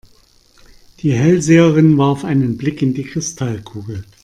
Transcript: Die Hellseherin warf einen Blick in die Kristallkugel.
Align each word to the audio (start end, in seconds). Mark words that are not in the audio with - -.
Die 1.01 1.13
Hellseherin 1.13 1.95
warf 1.99 2.23
einen 2.25 2.57
Blick 2.57 2.81
in 2.81 2.95
die 2.95 3.03
Kristallkugel. 3.03 4.03